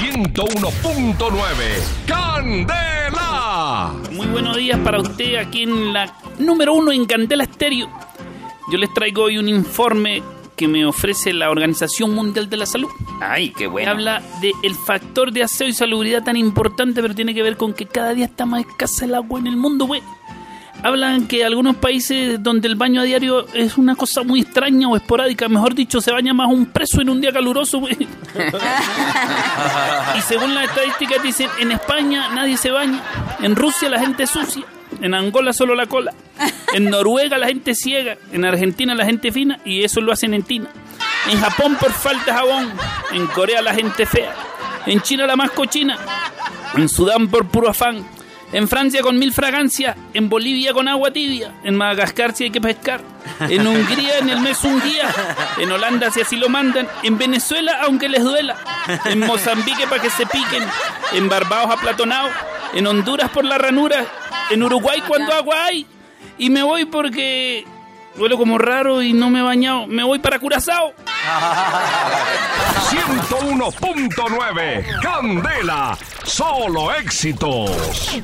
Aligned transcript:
101.9 0.00 1.18
Candela. 2.06 3.92
Muy 4.12 4.28
buenos 4.28 4.56
días 4.56 4.80
para 4.80 4.98
usted 4.98 5.34
aquí 5.36 5.64
en 5.64 5.92
la 5.92 6.16
número 6.38 6.72
uno 6.72 6.90
en 6.90 7.04
Candela 7.04 7.44
Estéreo. 7.44 7.86
Yo 8.72 8.78
les 8.78 8.94
traigo 8.94 9.24
hoy 9.24 9.36
un 9.36 9.46
informe 9.50 10.22
que 10.56 10.68
me 10.68 10.86
ofrece 10.86 11.34
la 11.34 11.50
Organización 11.50 12.14
Mundial 12.14 12.48
de 12.48 12.56
la 12.56 12.64
Salud. 12.64 12.88
Ay, 13.20 13.50
qué 13.50 13.66
bueno. 13.66 13.90
Habla 13.90 14.22
del 14.40 14.54
el 14.62 14.74
factor 14.74 15.32
de 15.32 15.42
aseo 15.42 15.68
y 15.68 15.74
salubridad 15.74 16.24
tan 16.24 16.38
importante, 16.38 17.02
pero 17.02 17.14
tiene 17.14 17.34
que 17.34 17.42
ver 17.42 17.58
con 17.58 17.74
que 17.74 17.84
cada 17.84 18.14
día 18.14 18.24
está 18.24 18.46
más 18.46 18.64
escasa 18.64 19.04
el 19.04 19.14
agua 19.14 19.38
en 19.38 19.48
el 19.48 19.58
mundo, 19.58 19.84
güey. 19.84 20.00
Hablan 20.82 21.26
que 21.26 21.44
algunos 21.44 21.76
países 21.76 22.42
donde 22.42 22.68
el 22.68 22.74
baño 22.74 23.02
a 23.02 23.04
diario 23.04 23.46
es 23.52 23.76
una 23.76 23.94
cosa 23.94 24.22
muy 24.22 24.40
extraña 24.40 24.88
o 24.88 24.96
esporádica, 24.96 25.48
mejor 25.48 25.74
dicho, 25.74 26.00
se 26.00 26.10
baña 26.10 26.32
más 26.32 26.48
un 26.48 26.66
preso 26.66 27.02
en 27.02 27.10
un 27.10 27.20
día 27.20 27.32
caluroso, 27.32 27.80
güey. 27.80 27.96
y 30.18 30.22
según 30.22 30.54
las 30.54 30.64
estadísticas 30.64 31.22
dicen, 31.22 31.50
en 31.58 31.72
España 31.72 32.30
nadie 32.34 32.56
se 32.56 32.70
baña, 32.70 33.02
en 33.42 33.56
Rusia 33.56 33.90
la 33.90 34.00
gente 34.00 34.22
es 34.22 34.30
sucia, 34.30 34.64
en 35.00 35.14
Angola 35.14 35.52
solo 35.52 35.74
la 35.74 35.86
cola, 35.86 36.14
en 36.72 36.88
Noruega 36.88 37.36
la 37.36 37.48
gente 37.48 37.74
ciega, 37.74 38.16
en 38.32 38.44
Argentina 38.44 38.94
la 38.94 39.04
gente 39.04 39.32
fina 39.32 39.60
y 39.64 39.84
eso 39.84 40.00
lo 40.00 40.12
hacen 40.12 40.34
en 40.34 40.42
Tina. 40.42 40.68
En 41.30 41.38
Japón 41.38 41.76
por 41.78 41.92
falta 41.92 42.24
de 42.24 42.32
jabón, 42.32 42.72
en 43.12 43.26
Corea 43.26 43.60
la 43.60 43.74
gente 43.74 44.06
fea, 44.06 44.34
en 44.86 45.02
China 45.02 45.26
la 45.26 45.36
más 45.36 45.50
cochina, 45.50 45.98
en 46.74 46.88
Sudán 46.88 47.28
por 47.28 47.46
puro 47.48 47.68
afán, 47.68 48.06
en 48.52 48.68
Francia 48.68 49.02
con 49.02 49.18
mil 49.18 49.32
fragancias, 49.32 49.96
en 50.14 50.28
Bolivia 50.28 50.72
con 50.72 50.88
agua 50.88 51.12
tibia, 51.12 51.52
en 51.62 51.76
Madagascar 51.76 52.34
si 52.34 52.44
hay 52.44 52.50
que 52.50 52.60
pescar, 52.60 53.00
en 53.40 53.66
Hungría 53.66 54.18
en 54.18 54.30
el 54.30 54.40
mes 54.40 54.62
un 54.64 54.80
día, 54.82 55.08
en 55.58 55.70
Holanda 55.70 56.10
si 56.10 56.20
así 56.20 56.36
lo 56.36 56.48
mandan, 56.48 56.88
en 57.02 57.18
Venezuela 57.18 57.78
aunque 57.82 58.08
les 58.08 58.22
duela, 58.22 58.56
en 59.04 59.20
Mozambique 59.20 59.86
para 59.86 60.02
que 60.02 60.10
se 60.10 60.26
piquen, 60.26 60.64
en 61.12 61.28
Barbados 61.28 61.70
aplatonados, 61.70 62.32
en 62.74 62.86
Honduras 62.86 63.30
por 63.30 63.44
la 63.44 63.58
ranura, 63.58 64.04
en 64.50 64.62
Uruguay 64.62 65.02
cuando 65.06 65.32
agua 65.32 65.66
hay, 65.66 65.86
y 66.38 66.50
me 66.50 66.62
voy 66.62 66.86
porque 66.86 67.64
huelo 68.16 68.36
como 68.36 68.58
raro 68.58 69.02
y 69.02 69.12
no 69.12 69.30
me 69.30 69.40
he 69.40 69.42
bañado, 69.42 69.86
me 69.86 70.02
voy 70.02 70.18
para 70.18 70.38
Curazao. 70.38 70.92
101.9 72.90 75.00
Candela. 75.00 75.96
Solo 76.24 76.92
éxitos. 76.94 78.20